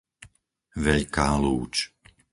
[0.83, 1.75] Veľká Lúč